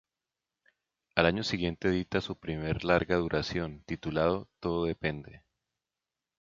Al 1.13 1.27
año 1.27 1.43
siguiente 1.43 1.89
edita 1.89 2.21
su 2.21 2.35
primer 2.39 2.83
larga 2.83 3.17
duración, 3.17 3.83
titulado 3.85 4.49
"Todo 4.59 4.85
depende". 4.85 5.43